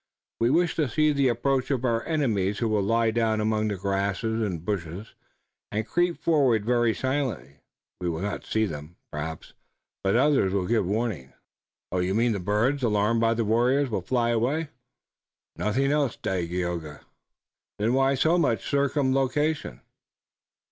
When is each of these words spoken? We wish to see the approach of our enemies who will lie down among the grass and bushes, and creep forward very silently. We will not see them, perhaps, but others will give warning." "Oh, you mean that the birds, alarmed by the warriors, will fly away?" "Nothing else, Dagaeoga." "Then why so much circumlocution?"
We 0.39 0.49
wish 0.49 0.75
to 0.77 0.89
see 0.89 1.13
the 1.13 1.27
approach 1.27 1.69
of 1.69 1.85
our 1.85 2.03
enemies 2.05 2.57
who 2.57 2.67
will 2.67 2.81
lie 2.81 3.11
down 3.11 3.39
among 3.39 3.67
the 3.67 3.75
grass 3.75 4.23
and 4.23 4.65
bushes, 4.65 5.13
and 5.71 5.85
creep 5.85 6.19
forward 6.19 6.65
very 6.65 6.91
silently. 6.95 7.57
We 7.99 8.09
will 8.09 8.23
not 8.23 8.43
see 8.43 8.65
them, 8.65 8.95
perhaps, 9.11 9.53
but 10.03 10.15
others 10.15 10.53
will 10.53 10.65
give 10.65 10.87
warning." 10.87 11.33
"Oh, 11.91 11.99
you 11.99 12.15
mean 12.15 12.31
that 12.31 12.39
the 12.39 12.43
birds, 12.43 12.81
alarmed 12.81 13.21
by 13.21 13.35
the 13.35 13.45
warriors, 13.45 13.91
will 13.91 14.01
fly 14.01 14.31
away?" 14.31 14.69
"Nothing 15.55 15.91
else, 15.91 16.15
Dagaeoga." 16.17 17.01
"Then 17.77 17.93
why 17.93 18.15
so 18.15 18.39
much 18.39 18.67
circumlocution?" 18.67 19.81